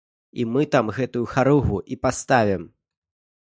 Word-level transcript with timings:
І 0.43 0.45
мы 0.53 0.63
там 0.75 0.89
гэтую 0.97 1.25
харугву 1.33 1.83
і 1.97 1.99
паставім. 2.07 2.65